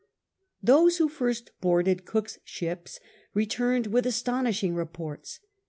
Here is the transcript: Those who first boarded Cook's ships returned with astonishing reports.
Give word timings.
Those 0.63 0.97
who 0.97 1.07
first 1.07 1.51
boarded 1.61 2.05
Cook's 2.05 2.39
ships 2.43 2.99
returned 3.35 3.85
with 3.85 4.07
astonishing 4.07 4.73
reports. 4.73 5.41